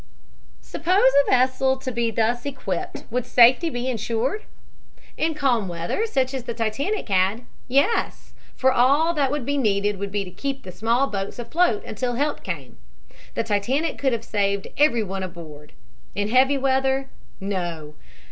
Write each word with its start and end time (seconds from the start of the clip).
Suppose 0.63 1.11
a 1.13 1.29
vessel 1.29 1.77
to 1.77 1.91
be 1.91 2.09
thus 2.09 2.43
equipped, 2.43 3.05
would 3.11 3.23
safety 3.23 3.69
be 3.69 3.87
insured? 3.87 4.41
In 5.15 5.35
calm 5.35 5.67
weather 5.67 6.07
such 6.07 6.33
as 6.33 6.45
the 6.45 6.55
Titanic 6.55 7.07
had, 7.09 7.43
yes, 7.67 8.33
for 8.55 8.71
all 8.73 9.13
that 9.13 9.29
would 9.29 9.45
be 9.45 9.59
needed 9.59 9.99
would 9.99 10.11
be 10.11 10.23
to 10.25 10.31
keep 10.31 10.63
the 10.63 10.71
small 10.71 11.05
boats 11.05 11.37
afloat 11.37 11.83
until 11.85 12.15
help 12.15 12.41
came. 12.41 12.77
The 13.35 13.43
Titanic 13.43 13.99
could 13.99 14.11
have 14.11 14.25
saved 14.25 14.69
everyone 14.75 15.21
aboard. 15.21 15.71
In 16.15 16.29
heavy 16.29 16.57
weather, 16.57 17.07
no. 17.39 17.93